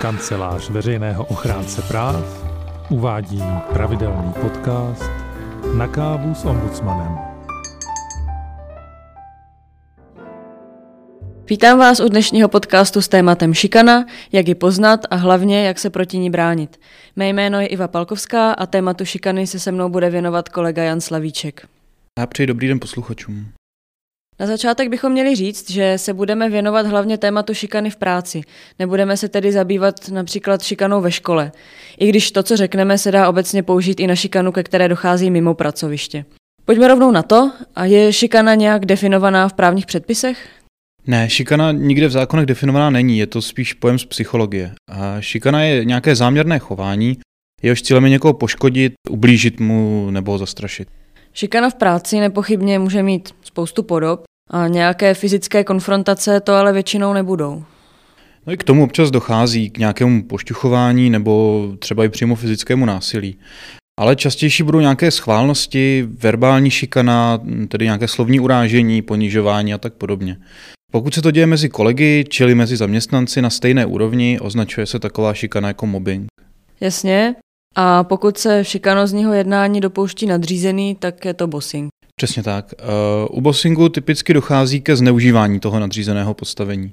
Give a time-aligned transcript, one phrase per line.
[0.00, 2.44] Kancelář veřejného ochránce práv
[2.90, 3.42] uvádí
[3.72, 5.10] pravidelný podcast
[5.76, 7.18] Na kávu s ombudsmanem.
[11.48, 15.90] Vítám vás u dnešního podcastu s tématem šikana, jak ji poznat a hlavně, jak se
[15.90, 16.80] proti ní bránit.
[17.16, 21.00] Mé jméno je Iva Palkovská a tématu šikany se se mnou bude věnovat kolega Jan
[21.00, 21.66] Slavíček.
[22.18, 23.46] Já přeji dobrý den posluchačům.
[24.40, 28.40] Na začátek bychom měli říct, že se budeme věnovat hlavně tématu šikany v práci.
[28.78, 31.52] Nebudeme se tedy zabývat například šikanou ve škole.
[31.98, 35.30] I když to, co řekneme, se dá obecně použít i na šikanu, ke které dochází
[35.30, 36.24] mimo pracoviště.
[36.64, 37.52] Pojďme rovnou na to.
[37.74, 40.48] A je šikana nějak definovaná v právních předpisech?
[41.06, 44.72] Ne, šikana nikde v zákonech definovaná není, je to spíš pojem z psychologie.
[44.90, 47.18] A šikana je nějaké záměrné chování,
[47.62, 50.88] jehož cílem je někoho poškodit, ublížit mu nebo zastrašit.
[51.32, 57.12] Šikana v práci nepochybně může mít spoustu podob a nějaké fyzické konfrontace to ale většinou
[57.12, 57.64] nebudou.
[58.46, 63.38] No i k tomu občas dochází k nějakému pošťuchování nebo třeba i přímo fyzickému násilí.
[64.00, 70.36] Ale častější budou nějaké schválnosti, verbální šikana, tedy nějaké slovní urážení, ponižování a tak podobně.
[70.92, 75.34] Pokud se to děje mezi kolegy, čili mezi zaměstnanci na stejné úrovni, označuje se taková
[75.34, 76.26] šikana jako mobbing.
[76.80, 77.34] Jasně.
[77.76, 81.88] A pokud se šikanozního jednání dopouští nadřízený, tak je to bossing.
[82.20, 82.74] Přesně tak.
[82.78, 82.84] Eh,
[83.30, 86.92] u bossingu typicky dochází ke zneužívání toho nadřízeného postavení.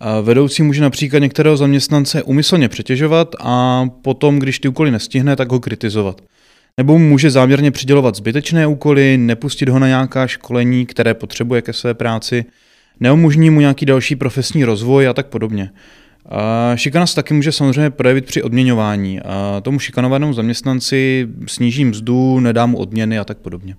[0.00, 5.52] Eh, vedoucí může například některého zaměstnance umyslně přetěžovat a potom, když ty úkoly nestihne, tak
[5.52, 6.20] ho kritizovat.
[6.76, 11.94] Nebo může záměrně přidělovat zbytečné úkoly, nepustit ho na nějaká školení, které potřebuje ke své
[11.94, 12.44] práci,
[13.00, 15.70] neumožní mu nějaký další profesní rozvoj a tak podobně.
[16.26, 19.20] A šikana se taky může samozřejmě projevit při odměňování.
[19.62, 23.76] Tomu šikanovanému zaměstnanci sníží mzdu, nedá mu odměny a tak podobně.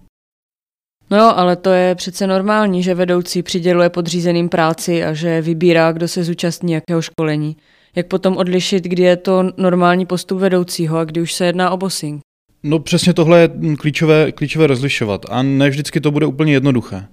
[1.12, 5.92] No jo, ale to je přece normální, že vedoucí přiděluje podřízeným práci a že vybírá,
[5.92, 7.58] kdo se zúčastní jakého školení.
[7.96, 11.78] Jak potom odlišit, kdy je to normální postup vedoucího a kdy už se jedná o
[11.78, 12.22] bossing?
[12.64, 17.06] No přesně tohle je klíčové, klíčové rozlišovat a ne vždycky to bude úplně jednoduché.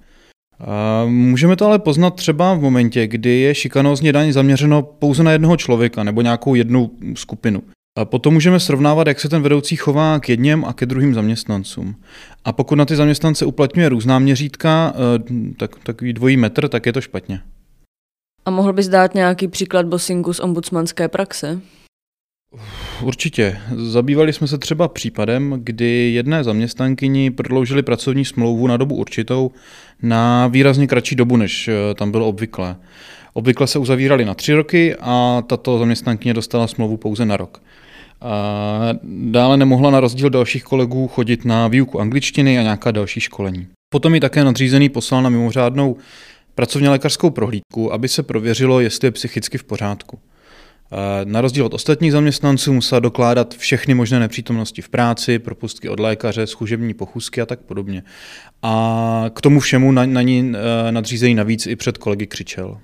[0.59, 5.31] A můžeme to ale poznat třeba v momentě, kdy je šikanózně daň zaměřeno pouze na
[5.31, 7.63] jednoho člověka nebo nějakou jednu skupinu.
[7.97, 11.95] A potom můžeme srovnávat, jak se ten vedoucí chová k jedním a ke druhým zaměstnancům.
[12.45, 16.93] A pokud na ty zaměstnance uplatňuje různá měřítka, eh, tak, takový dvojí metr, tak je
[16.93, 17.41] to špatně.
[18.45, 21.61] A mohl bys dát nějaký příklad bossingu z ombudsmanské praxe?
[23.01, 23.57] Určitě.
[23.75, 29.51] Zabývali jsme se třeba případem, kdy jedné zaměstnankyni prodloužili pracovní smlouvu na dobu určitou
[30.01, 32.75] na výrazně kratší dobu, než eh, tam bylo obvyklé.
[33.33, 37.61] Obvykle se uzavíraly na tři roky a tato zaměstnankyně dostala smlouvu pouze na rok.
[38.21, 38.89] A
[39.31, 43.67] dále nemohla na rozdíl dalších kolegů chodit na výuku angličtiny a nějaká další školení.
[43.93, 45.97] Potom ji také nadřízený poslal na mimořádnou
[46.55, 50.19] pracovně lékařskou prohlídku, aby se prověřilo, jestli je psychicky v pořádku.
[51.23, 56.47] Na rozdíl od ostatních zaměstnanců musela dokládat všechny možné nepřítomnosti v práci, propustky od lékaře,
[56.47, 58.03] služební pochůzky a tak podobně.
[58.61, 60.53] A k tomu všemu na, na ní
[60.87, 62.77] eh, nadřízený navíc i před kolegy křičel.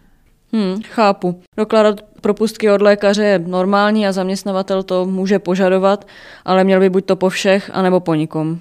[0.57, 1.41] Hmm, chápu.
[1.57, 6.07] Dokládat propustky od lékaře je normální a zaměstnavatel to může požadovat,
[6.45, 8.59] ale měl by buď to po všech, anebo po nikom.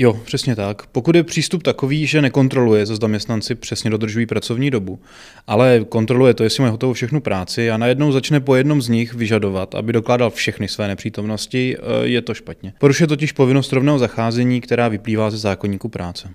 [0.00, 0.86] Jo, přesně tak.
[0.86, 5.00] Pokud je přístup takový, že nekontroluje, zda zaměstnanci přesně dodržují pracovní dobu,
[5.46, 9.14] ale kontroluje to, jestli mají hotovou všechnu práci a najednou začne po jednom z nich
[9.14, 12.72] vyžadovat, aby dokládal všechny své nepřítomnosti, eh, je to špatně.
[12.78, 16.28] Porušuje totiž povinnost rovného zacházení, která vyplývá ze zákonníku práce.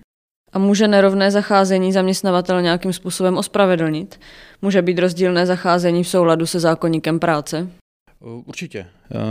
[0.58, 4.20] A může nerovné zacházení zaměstnavatel nějakým způsobem ospravedlnit?
[4.62, 7.68] Může být rozdílné zacházení v souladu se zákonníkem práce?
[8.46, 8.86] Určitě.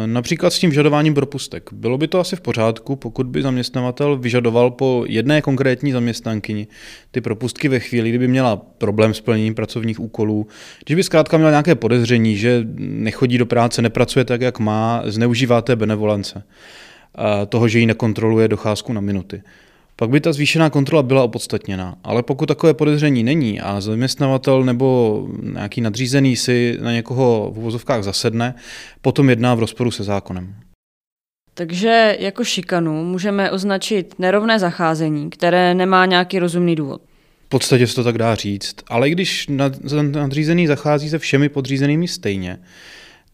[0.06, 1.72] Například s tím vyžadováním propustek.
[1.72, 6.66] Bylo by to asi v pořádku, pokud by zaměstnavatel vyžadoval po jedné konkrétní zaměstnankyni
[7.10, 10.46] ty propustky ve chvíli, kdyby měla problém s plněním pracovních úkolů,
[10.84, 15.62] když by zkrátka měla nějaké podezření, že nechodí do práce, nepracuje tak, jak má, zneužívá
[15.62, 16.42] té benevolence,
[17.48, 19.42] toho, že ji nekontroluje docházku na minuty
[19.96, 21.96] pak by ta zvýšená kontrola byla opodstatněná.
[22.04, 28.02] Ale pokud takové podezření není a zaměstnavatel nebo nějaký nadřízený si na někoho v uvozovkách
[28.02, 28.54] zasedne,
[29.02, 30.54] potom jedná v rozporu se zákonem.
[31.54, 37.02] Takže jako šikanu můžeme označit nerovné zacházení, které nemá nějaký rozumný důvod.
[37.46, 39.46] V podstatě se to tak dá říct, ale i když
[40.12, 42.58] nadřízený zachází se všemi podřízenými stejně,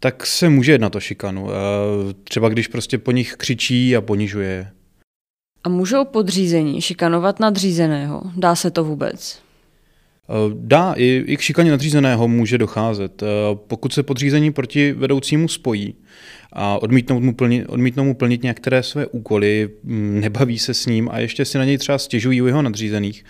[0.01, 1.51] tak se může jednat o šikanu.
[1.51, 1.55] Eh,
[2.25, 4.82] třeba když prostě po nich křičí a ponižuje je.
[5.65, 8.23] A můžou podřízení šikanovat nadřízeného?
[8.37, 9.43] Dá se to vůbec?
[10.29, 13.23] Eh, dá, i, i k šikaně nadřízeného může docházet.
[13.23, 15.95] Eh, pokud se podřízení proti vedoucímu spojí
[16.53, 21.09] a odmítnou mu, plnit, odmítnou mu plnit některé své úkoly, mm, nebaví se s ním
[21.13, 23.25] a ještě si na něj třeba stěžují u jeho nadřízených,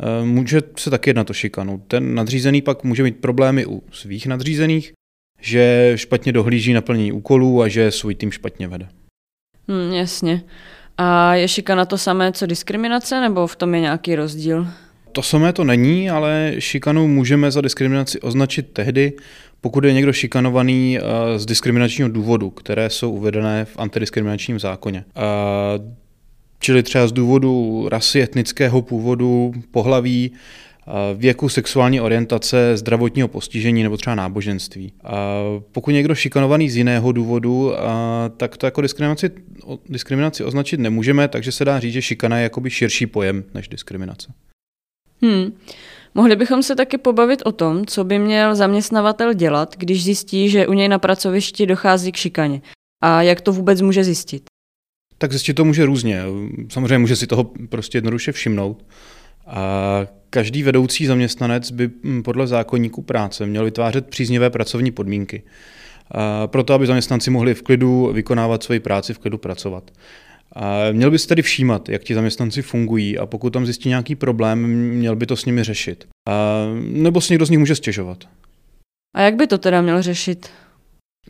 [0.00, 1.82] eh, může se taky jednat o šikanu.
[1.88, 4.92] Ten nadřízený pak může mít problémy u svých nadřízených,
[5.40, 8.88] že špatně dohlíží na plnění úkolů a že svůj tým špatně vede.
[9.68, 10.42] Hmm, jasně.
[10.98, 14.66] A je šikana to samé, co diskriminace, nebo v tom je nějaký rozdíl?
[15.12, 19.12] To samé to není, ale šikanu můžeme za diskriminaci označit tehdy,
[19.60, 25.04] pokud je někdo šikanovaný eh, z diskriminačního důvodu, které jsou uvedené v antidiskriminačním zákoně.
[26.58, 30.32] Čili třeba z důvodu rasy, etnického původu, pohlaví,
[31.14, 34.92] věku, sexuální orientace, zdravotního postižení nebo třeba náboženství.
[35.72, 37.72] Pokud někdo šikanovaný z jiného důvodu,
[38.36, 39.30] tak to jako diskriminaci,
[39.88, 44.32] diskriminaci označit nemůžeme, takže se dá říct, že šikana je jakoby širší pojem než diskriminace.
[45.22, 45.52] Hmm.
[46.14, 50.66] Mohli bychom se taky pobavit o tom, co by měl zaměstnavatel dělat, když zjistí, že
[50.66, 52.62] u něj na pracovišti dochází k šikaně.
[53.02, 54.42] A jak to vůbec může zjistit?
[55.18, 56.22] Tak zjistit to může různě.
[56.68, 58.84] Samozřejmě může si toho prostě jednoduše všimnout.
[59.46, 65.42] A každý vedoucí zaměstnanec by hm, podle zákonníku práce měl vytvářet příznivé pracovní podmínky.
[66.10, 69.90] A proto, aby zaměstnanci mohli v klidu vykonávat svoji práci, v klidu pracovat.
[70.52, 74.14] A měl by se tedy všímat, jak ti zaměstnanci fungují a pokud tam zjistí nějaký
[74.14, 76.08] problém, měl by to s nimi řešit.
[76.28, 78.24] A nebo si někdo z nich může stěžovat.
[79.16, 80.50] A jak by to teda měl řešit?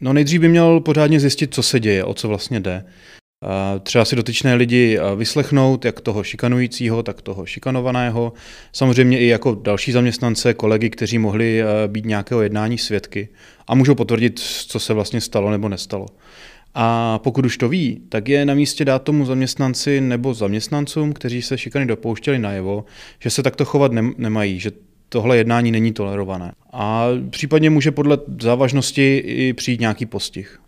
[0.01, 2.85] No nejdřív by měl pořádně zjistit, co se děje, o co vlastně jde.
[3.83, 8.33] Třeba si dotyčné lidi vyslechnout, jak toho šikanujícího, tak toho šikanovaného.
[8.73, 13.29] Samozřejmě i jako další zaměstnance, kolegy, kteří mohli být nějakého jednání svědky
[13.67, 16.07] a můžou potvrdit, co se vlastně stalo nebo nestalo.
[16.75, 21.43] A pokud už to ví, tak je na místě dát tomu zaměstnanci nebo zaměstnancům, kteří
[21.43, 22.85] se šikany dopouštěli najevo,
[23.21, 24.71] že se takto chovat nemají, že
[25.09, 26.53] tohle jednání není tolerované.
[26.73, 30.62] A případně může podle závažnosti i přijít nějaký postih.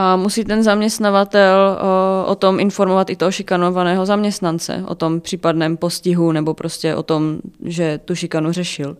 [0.00, 5.76] A musí ten zaměstnavatel o, o tom informovat i toho šikanovaného zaměstnance, o tom případném
[5.76, 8.96] postihu nebo prostě o tom, že tu šikanu řešil.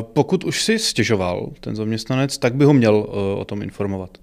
[0.00, 3.06] Pokud už si stěžoval ten zaměstnanec, tak by ho měl
[3.38, 4.18] o tom informovat.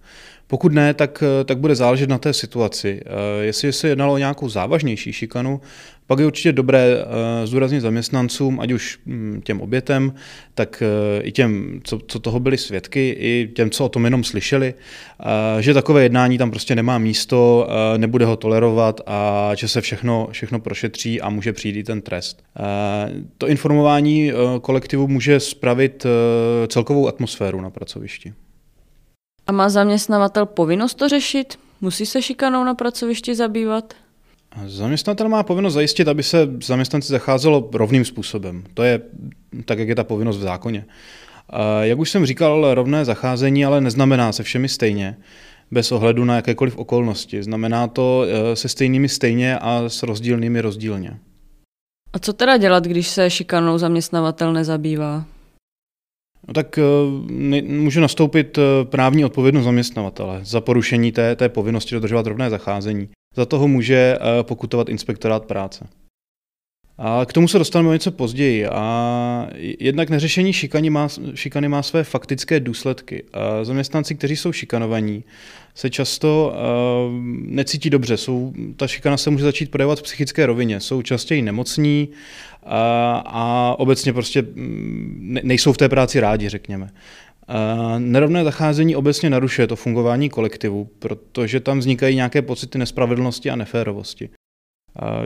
[0.47, 3.01] Pokud ne, tak, tak bude záležet na té situaci.
[3.41, 5.61] Jestli se jednalo o nějakou závažnější šikanu,
[6.07, 10.13] pak je určitě dobré uh, zdůraznit zaměstnancům, ať už hm, těm obětem,
[10.53, 14.23] tak uh, i těm, co, co toho byli svědky, i těm, co o tom jenom
[14.23, 14.73] slyšeli,
[15.59, 20.59] že takové jednání tam prostě nemá místo, nebude ho tolerovat a že se všechno, všechno
[20.59, 22.43] prošetří a může přijít i ten trest.
[23.37, 24.31] To informování
[24.61, 26.05] kolektivu může spravit
[26.67, 28.33] celkovou atmosféru na pracovišti.
[29.47, 31.59] A má zaměstnavatel povinnost to řešit?
[31.81, 33.93] Musí se šikanou na pracovišti zabývat?
[34.65, 38.63] Zaměstnatel má povinnost zajistit, aby se zaměstnanci zacházelo rovným způsobem.
[38.73, 39.01] To je
[39.65, 40.85] tak, jak je ta povinnost v zákoně.
[41.81, 45.17] Jak už jsem říkal, rovné zacházení ale neznamená se všemi stejně,
[45.71, 47.43] bez ohledu na jakékoliv okolnosti.
[47.43, 51.19] Znamená to e, se stejnými stejně a s rozdílnými rozdílně.
[52.13, 55.25] A co teda dělat, když se šikanou zaměstnavatel nezabývá?
[56.47, 56.81] No tak e,
[57.61, 63.09] může nastoupit e, právní odpovědnost zaměstnavatele za porušení té, té povinnosti dodržovat rovné zacházení.
[63.35, 65.87] Za toho může eh, pokutovat inspektorát práce.
[66.97, 68.67] A k tomu se dostaneme něco později.
[68.67, 69.47] A
[69.79, 73.23] jednak neřešení šikany má, šikany má své faktické důsledky.
[73.33, 75.23] A zaměstnanci, kteří jsou šikanovaní,
[75.75, 78.17] se často uh, necítí dobře.
[78.17, 80.79] Jsou, ta šikana se může začít projevovat v psychické rovině.
[80.79, 82.09] Jsou častěji nemocní
[82.63, 86.89] a, a obecně prostě mm, ne, nejsou v té práci rádi, řekněme.
[87.97, 94.29] Nerovné zacházení obecně narušuje to fungování kolektivu, protože tam vznikají nějaké pocity nespravedlnosti a neférovosti.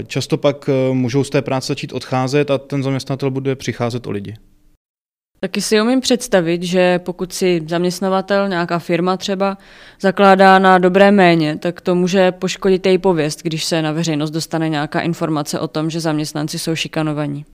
[0.07, 4.11] Často pak e, můžou z té práce začít odcházet a ten zaměstnatel bude přicházet o
[4.11, 4.35] lidi.
[5.39, 9.57] Taky si umím představit, že pokud si zaměstnavatel, nějaká firma třeba,
[10.01, 14.69] zakládá na dobré méně, tak to může poškodit její pověst, když se na veřejnost dostane
[14.69, 17.45] nějaká informace o tom, že zaměstnanci jsou šikanovaní.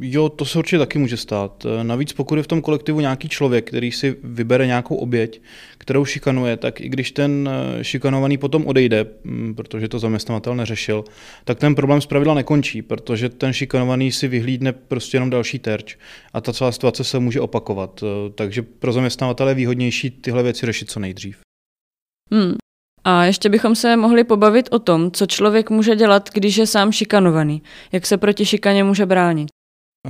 [0.00, 1.66] Jo, to se určitě taky může stát.
[1.82, 5.40] Navíc pokud je v tom kolektivu nějaký člověk, který si vybere nějakou oběť,
[5.78, 11.04] kterou šikanuje, tak i když ten eh, šikanovaný potom odejde, mm, protože to zaměstnavatel neřešil,
[11.44, 15.96] tak ten problém zpravidla nekončí, protože ten šikanovaný si vyhlídne prostě jenom další terč
[16.32, 18.02] a ta celá situace se může opakovat.
[18.02, 21.38] Eh, takže pro zaměstnavatele je výhodnější tyhle věci řešit co nejdřív.
[22.32, 22.54] Hmm.
[23.04, 26.92] A ještě bychom se mohli pobavit o tom, co člověk může dělat, když je sám
[26.92, 29.55] šikanovaný, jak se proti šikaně může bránit.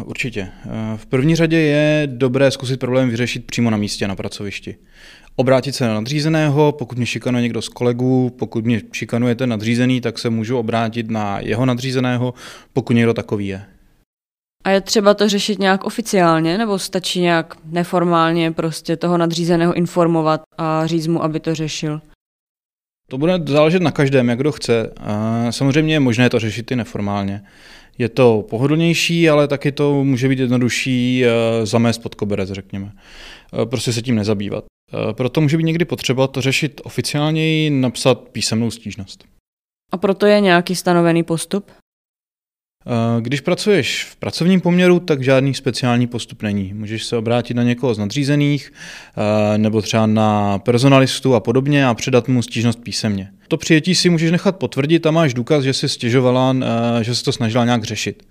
[0.05, 0.49] Určitě.
[0.97, 4.77] V první řadě je dobré zkusit problém vyřešit přímo na místě, na pracovišti.
[5.37, 10.01] Obrátit se na nadřízeného, pokud mě šikanuje někdo z kolegů, pokud mě šikanuje ten nadřízený,
[10.01, 12.35] tak se můžu obrátit na jeho nadřízeného,
[12.73, 13.65] pokud někdo takový je.
[14.65, 20.43] A je třeba to řešit nějak oficiálně, nebo stačí nějak neformálně prostě toho nadřízeného informovat
[20.59, 22.01] a říct mu, aby to řešil?
[23.11, 24.91] To bude záležet na každém, jak kdo chce.
[25.51, 27.43] Samozřejmě je možné to řešit i neformálně.
[27.99, 32.93] Je to pohodlnější, ale taky to může být jednodušší uh, zamést pod koberec, řekněme.
[33.65, 34.65] prostě se tím nezabývat.
[35.13, 39.25] Proto může být někdy potřeba to řešit oficiálněji, napsat písemnou stížnost.
[39.93, 41.71] A proto je nějaký stanovený postup?
[42.87, 46.73] Eh, když pracuješ v pracovním poměru, tak žádný speciální postup není.
[46.75, 48.73] Můžeš se obrátit na někoho z nadřízených
[49.17, 53.31] eh, nebo třeba na personalistu a podobně a předat mu stížnost písemně.
[53.49, 56.57] To přijetí si můžeš nechat potvrdit a máš důkaz, že jsi stěžovala,
[57.01, 58.23] eh, že se to snažila nějak řešit.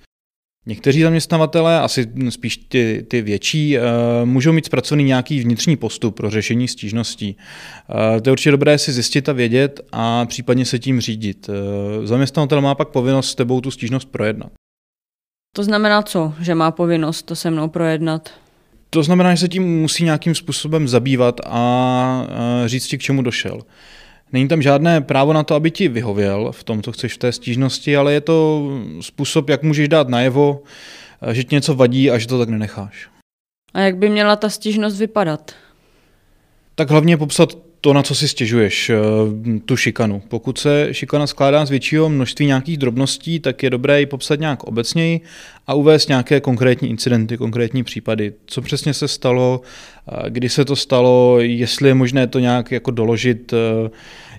[0.68, 3.78] Někteří zaměstnavatelé, asi spíš ty, ty větší,
[4.24, 7.38] můžou mít zpracovaný nějaký vnitřní postup pro řešení stížností.
[8.22, 11.50] To je určitě dobré si zjistit a vědět a případně se tím řídit.
[12.04, 14.52] Zaměstnavatel má pak povinnost s tebou tu stížnost projednat.
[15.56, 18.30] To znamená co, že má povinnost to se mnou projednat?
[18.90, 22.28] To znamená, že se tím musí nějakým způsobem zabývat a
[22.66, 23.62] říct ti, k čemu došel.
[24.32, 27.32] Není tam žádné právo na to, aby ti vyhověl v tom, co chceš v té
[27.32, 28.70] stížnosti, ale je to
[29.02, 30.64] způsob, jak můžeš dát najevo,
[31.32, 33.10] že ti něco vadí a že to tak nenecháš.
[33.74, 35.52] A jak by měla ta stížnost vypadat?
[36.76, 38.96] Tak hlavně popsat to, na co si stěžuješ, eh,
[39.66, 40.22] tu šikanu.
[40.28, 44.64] Pokud se šikana skládá z většího množství nějakých drobností, tak je dobré ji popsat nějak
[44.64, 45.22] obecněji
[45.68, 48.34] a uvést nějaké konkrétní incidenty, konkrétní případy.
[48.46, 52.92] Co přesně se stalo, eh, kdy se to stalo, jestli je možné to nějak jako
[52.92, 53.90] doložit, eh,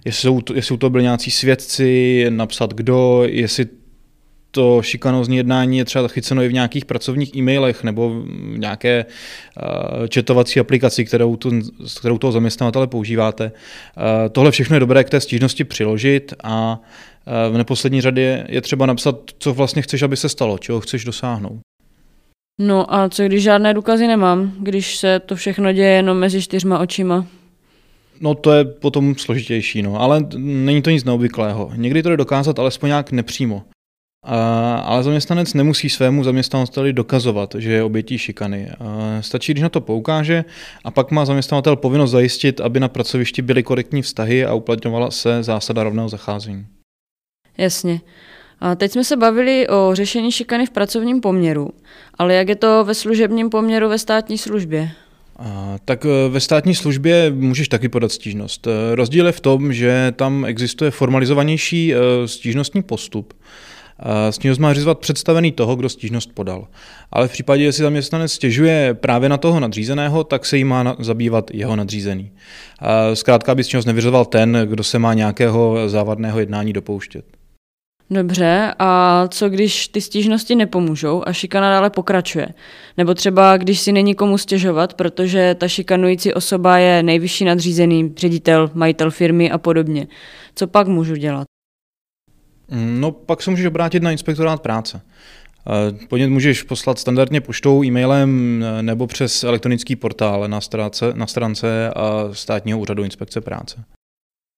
[0.05, 3.67] jestli jsou to, jestli to byli nějací svědci, napsat kdo, jestli
[4.57, 10.07] to šikanózní jednání je třeba chyceno i v nějakých pracovních e-mailech nebo v nějaké uh,
[10.07, 11.51] četovací aplikaci, kterou, tu,
[11.99, 13.53] kterou toho zaměstnavatele používáte.
[13.53, 16.81] Uh, tohle všechno je dobré k té stížnosti přiložit a
[17.49, 21.05] uh, v neposlední řadě je třeba napsat, co vlastně chceš, aby se stalo, čeho chceš
[21.05, 21.61] dosáhnout.
[22.61, 26.79] No a co když žádné důkazy nemám, když se to všechno děje jenom mezi čtyřma
[26.79, 27.27] očima?
[28.21, 31.71] No to je potom složitější, no, ale není to nic neobvyklého.
[31.77, 33.63] Někdy to jde dokázat alespoň nějak nepřímo
[34.85, 38.69] ale zaměstnanec nemusí svému zaměstnavateli dokazovat, že je obětí šikany.
[39.21, 40.45] Stačí, když na to poukáže
[40.85, 45.43] a pak má zaměstnavatel povinnost zajistit, aby na pracovišti byly korektní vztahy a uplatňovala se
[45.43, 46.67] zásada rovného zacházení.
[47.59, 48.01] Jasně.
[48.61, 51.71] A teď jsme se bavili o řešení šikany v pracovním poměru,
[52.19, 54.91] ale jak je to ve služebním poměru ve státní službě?
[55.39, 58.67] A, tak e, ve státní službě můžeš taky podat stížnost.
[58.67, 63.35] E, rozdíl je v tom, že tam existuje formalizovanější e, stížnostní postup.
[64.31, 66.69] Stížnost má řizovat představený toho, kdo stížnost podal.
[67.13, 71.51] Ale v případě, jestli zaměstnanec stěžuje právě na toho nadřízeného, tak se jí má zabývat
[71.55, 72.31] jeho nadřízený.
[73.15, 77.25] Zkrátka by stížnost nevyřizoval ten, kdo se má nějakého závadného jednání dopouštět.
[78.11, 82.49] Dobře, a co když ty stížnosti nepomůžou a šikana dále pokračuje?
[82.97, 88.71] Nebo třeba když si není komu stěžovat, protože ta šikanující osoba je nejvyšší nadřízený, ředitel,
[88.75, 90.07] majitel firmy a podobně.
[90.55, 91.45] Co pak můžu dělat?
[92.71, 95.01] No, pak se můžeš obrátit na inspektorát práce.
[95.67, 101.27] Eh, podnět můžeš poslat standardně poštou, e-mailem eh, nebo přes elektronický portál na stránce, na
[101.27, 103.85] stránce a státního úřadu inspekce práce.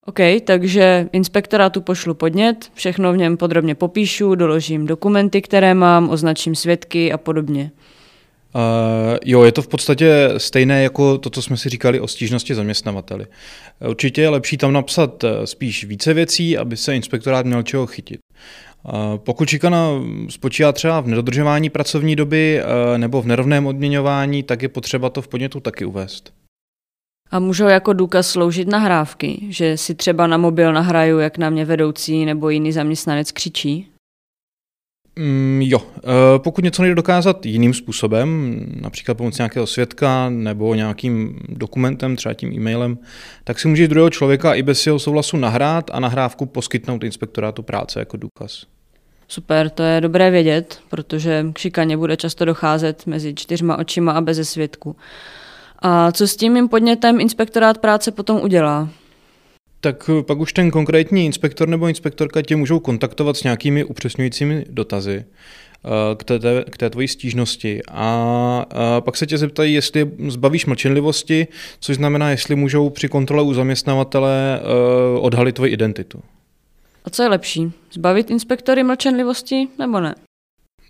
[0.07, 6.55] OK, takže inspektorátu pošlu podnět, všechno v něm podrobně popíšu, doložím dokumenty, které mám, označím
[6.55, 7.71] svědky a podobně.
[8.55, 12.55] Uh, jo, je to v podstatě stejné jako to, co jsme si říkali o stížnosti
[12.55, 13.27] zaměstnavateli.
[13.89, 18.19] Určitě je lepší tam napsat eh, spíš více věcí, aby se inspektorát měl čeho chytit.
[18.85, 19.89] Uh, pokud šikana
[20.29, 22.63] spočívá třeba v nedodržování pracovní doby
[22.97, 26.33] nebo v nerovném odměňování, tak je potřeba to v podnětu taky uvést.
[27.31, 31.65] A můžou jako důkaz sloužit nahrávky, že si třeba na mobil nahraju, jak na mě
[31.65, 33.89] vedoucí nebo jiný zaměstnanec křičí?
[35.19, 36.01] Mm, jo, eh,
[36.39, 42.53] pokud něco nejde dokázat jiným způsobem, například pomocí nějakého svědka nebo nějakým dokumentem, třeba tím
[42.53, 42.99] e-mailem,
[43.45, 47.99] tak si může druhého člověka i bez jeho souhlasu nahrát a nahrávku poskytnout inspektorátu práce
[47.99, 48.67] jako důkaz.
[49.29, 54.21] Super, to je dobré vědět, protože k šikaně bude často docházet mezi čtyřma očima a
[54.21, 54.97] beze svědku.
[55.79, 58.89] A co s tím podnětem inspektorát práce potom udělá?
[59.81, 64.65] Tak eh, pak už ten konkrétní inspektor nebo inspektorka tě můžou kontaktovat s nějakými upřesňujícími
[64.71, 66.39] dotazy eh, k té,
[66.71, 71.47] k té tvojí stížnosti a, a pak se tě zeptají, jestli zbavíš mlčenlivosti,
[71.81, 76.23] což znamená, jestli můžou při kontrole u zaměstnavatele uh, odhalit tvoji identitu.
[77.05, 77.73] A co je lepší?
[77.93, 80.15] Zbavit inspektory mlčenlivosti nebo ne?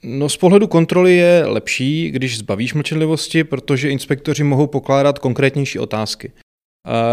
[0.02, 6.32] No z pohledu kontroly je lepší, když zbavíš mlčenlivosti, protože inspektoři mohou pokládat konkrétnější otázky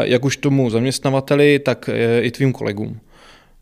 [0.03, 3.00] jak už tomu zaměstnavateli, tak e, i tvým kolegům.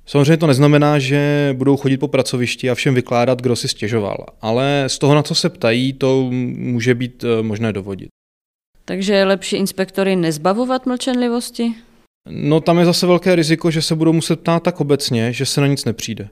[0.06, 4.84] Samozřejmě to neznamená, že budou chodit po pracovišti a všem vykládat, kdo si stěžoval, ale
[4.88, 8.10] z toho, na co se ptají, to může být e, možné dovodit.
[8.86, 11.74] Takže je lepší inspektory nezbavovat mlčenlivosti?
[12.30, 15.62] No tam je zase velké riziko, že se budou muset ptát tak obecně, že se
[15.62, 16.30] na nic nepřijde.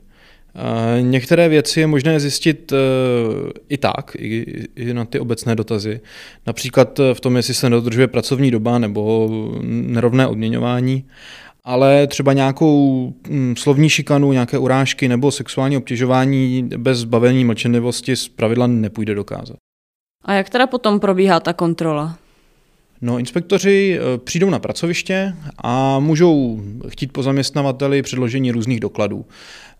[1.01, 2.73] Některé věci je možné zjistit
[3.69, 6.01] i tak, i na ty obecné dotazy.
[6.47, 9.29] Například v tom, jestli se nedodržuje pracovní doba nebo
[9.63, 11.05] nerovné odměňování
[11.63, 18.27] ale třeba nějakou hm, slovní šikanu, nějaké urážky nebo sexuální obtěžování bez zbavení mlčenlivosti z
[18.27, 19.57] pravidla nepůjde dokázat.
[20.25, 22.17] A jak teda potom probíhá ta kontrola?
[23.01, 29.25] No, inspektoři eh, přijdou na pracoviště a můžou chtít po zaměstnavateli předložení různých dokladů.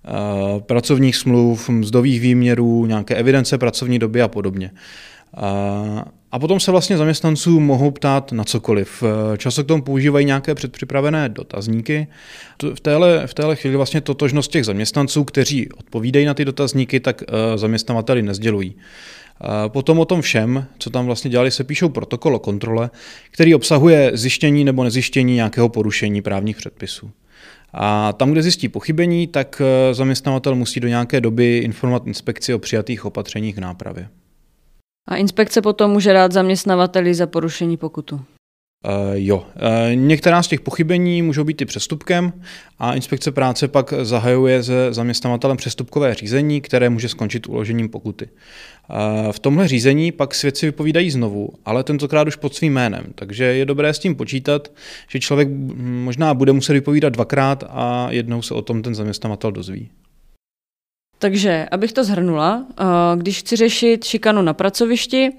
[0.05, 4.71] Eh, pracovních smluv, mzdových výměrů, nějaké evidence pracovní doby a podobně.
[6.31, 9.03] A potom se vlastně zaměstnanců mohou ptát na cokoliv.
[9.37, 12.07] Často k tomu používají nějaké předpřipravené dotazníky.
[12.73, 17.23] V téhle, v téhle chvíli vlastně totožnost těch zaměstnanců, kteří odpovídají na ty dotazníky, tak
[17.23, 18.75] eh, zaměstnavateli nezdělují.
[19.67, 22.89] Potom o tom všem, co tam vlastně dělali, se píšou protokol o kontrole,
[23.31, 27.11] který obsahuje zjištění nebo nezjištění nějakého porušení právních předpisů.
[27.73, 32.59] A tam, kde zjistí pochybení, tak eh, zaměstnavatel musí do nějaké doby informovat inspekci o
[32.59, 34.07] přijatých opatřeních k nápravě.
[35.07, 38.21] A inspekce potom může dát zaměstnavateli za porušení pokutu.
[38.85, 42.33] Uh, jo, uh, některá z těch pochybení můžou být i přestupkem
[42.79, 48.29] a inspekce práce pak zahajuje se zaměstnavatelem přestupkové řízení, které může skončit uložením pokuty.
[49.31, 53.65] V tomhle řízení pak svědci vypovídají znovu, ale tentokrát už pod svým jménem, takže je
[53.65, 54.71] dobré s tím počítat,
[55.07, 55.47] že člověk
[55.77, 59.89] možná bude muset vypovídat dvakrát a jednou se o tom ten zaměstnavatel dozví.
[61.21, 62.83] Takže, abych to zhrnula, eh,
[63.17, 65.29] když chci řešit šikanu na pracovišti,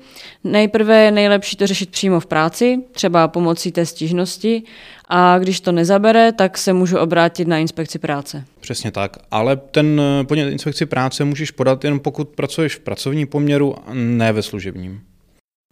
[0.44, 4.62] nejprve je nejlepší to řešit přímo v práci, třeba pomocí té stížnosti,
[5.08, 8.44] a když to nezabere, tak se můžu obrátit na inspekci práce.
[8.62, 13.26] Přesně tak, ale ten eh, podnět inspekci práce můžeš podat jen pokud pracuješ v pracovním
[13.26, 15.00] poměru, ne ve služebním.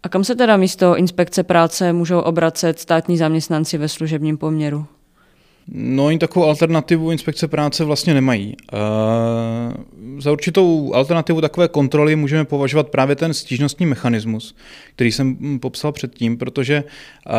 [0.03, 4.85] A kam se teda místo inspekce práce můžou obracet státní zaměstnanci ve služebním poměru?
[5.67, 8.55] No, oni takovou alternativu inspekce práce vlastně nemají.
[10.21, 14.55] Za určitou alternativu takové kontroly můžeme považovat právě ten stížnostní mechanismus,
[14.95, 17.33] který jsem popsal předtím, protože uh,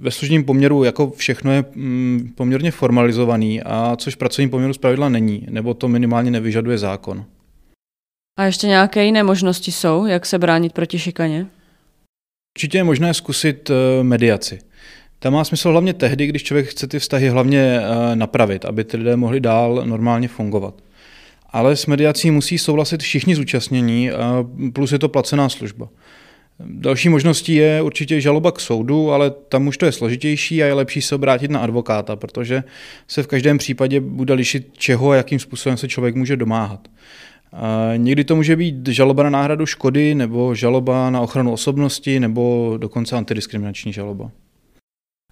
[0.00, 5.08] ve služním poměru jako všechno je um, poměrně formalizovaný, a což v pracovním poměru zpravidla
[5.08, 7.24] není, nebo to minimálně nevyžaduje zákon.
[8.38, 11.46] A ještě nějaké jiné možnosti jsou, jak se bránit proti šikaně?
[12.58, 14.58] Určitě je možné zkusit uh, mediaci.
[15.18, 18.96] Ta má smysl hlavně tehdy, když člověk chce ty vztahy hlavně eh, napravit, aby ty
[18.96, 20.74] lidé mohli dál normálně fungovat.
[21.52, 24.10] Ale s mediací musí souhlasit všichni zúčastnění,
[24.72, 25.88] plus je to placená služba.
[26.60, 30.72] Další možností je určitě žaloba k soudu, ale tam už to je složitější a je
[30.72, 32.64] lepší se obrátit na advokáta, protože
[33.08, 36.88] se v každém případě bude lišit, čeho a jakým způsobem se člověk může domáhat.
[37.96, 43.16] Někdy to může být žaloba na náhradu škody, nebo žaloba na ochranu osobnosti, nebo dokonce
[43.16, 44.30] antidiskriminační žaloba.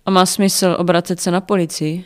[0.06, 2.04] A má smysl obracet se na policii?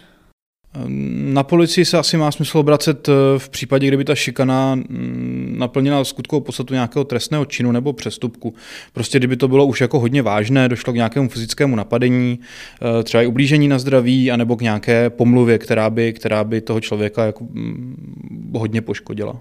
[0.89, 6.05] Na policii se asi má smysl obracet eh, v případě, kdyby ta šikana mm, naplnila
[6.05, 8.55] skutkovou podstatu nějakého trestného činu nebo přestupku.
[8.93, 12.39] Prostě kdyby to bylo už jako hodně vážné, došlo k nějakému fyzickému napadení,
[12.83, 16.81] eh, třeba i ublížení na zdraví, anebo k nějaké pomluvě, která by, která by toho
[16.81, 19.41] člověka jako mm, hodně poškodila.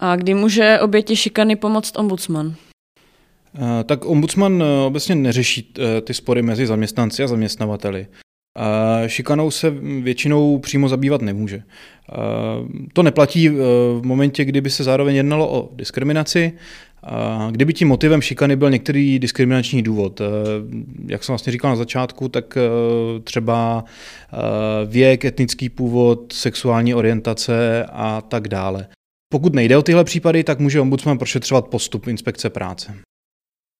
[0.00, 2.54] A kdy může oběti šikany pomoct ombudsman?
[3.54, 5.74] Eh, tak ombudsman obecně neřeší
[6.04, 8.06] ty spory mezi zaměstnanci a zaměstnavateli.
[9.06, 9.70] Šikanou se
[10.02, 11.62] většinou přímo zabývat nemůže.
[12.92, 16.52] To neplatí v momentě, kdyby se zároveň jednalo o diskriminaci,
[17.50, 20.20] Kdyby tím motivem šikany byl některý diskriminační důvod,
[21.06, 22.58] jak jsem vlastně říkal na začátku, tak
[23.24, 23.84] třeba
[24.86, 28.86] věk, etnický původ, sexuální orientace a tak dále.
[29.32, 32.94] Pokud nejde o tyhle případy, tak může ombudsman prošetřovat postup inspekce práce.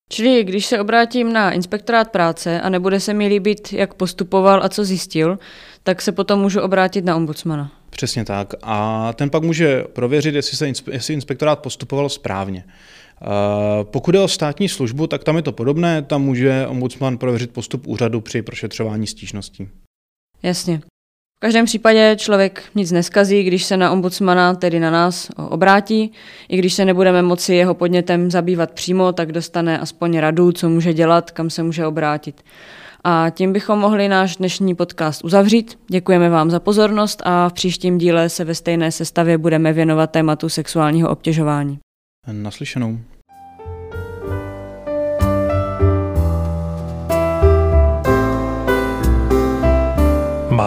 [0.09, 4.69] Čili když se obrátím na inspektorát práce a nebude se mi líbit, jak postupoval a
[4.69, 5.39] co zjistil,
[5.83, 7.73] tak se potom můžu obrátit na ombudsmana.
[7.91, 8.55] Přesně tak.
[8.63, 12.65] A ten pak může prověřit, jestli, se, jestli inspektorát postupoval správně.
[13.83, 17.87] Pokud je o státní službu, tak tam je to podobné, tam může ombudsman prověřit postup
[17.87, 19.69] úřadu při prošetřování stížností.
[20.43, 20.81] Jasně.
[21.39, 26.13] V každém případě člověk nic neskazí, když se na ombudsmana, tedy na nás, obrátí.
[26.49, 30.95] I když se nebudeme moci jeho podnětem zabývat přímo, tak dostane aspoň radu, co může
[30.95, 32.43] dělat, kam se může obrátit.
[33.05, 35.79] A tím bychom mohli náš dnešní podcast uzavřít.
[35.89, 40.49] Děkujeme vám za pozornost a v příštím díle se ve stejné sestavě budeme věnovat tématu
[40.49, 41.79] sexuálního obtěžování.
[42.33, 42.99] Naslyšenou.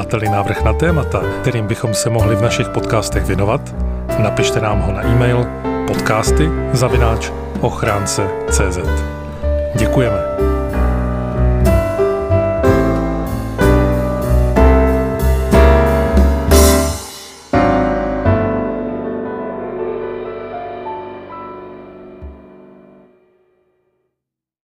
[0.01, 3.75] Máte-li návrh na témata, kterým bychom se mohli v našich podcastech věnovat,
[4.19, 5.45] napište nám ho na e-mail
[5.87, 8.77] podcasty zavináč ochránce.cz.
[9.75, 10.30] Děkujeme.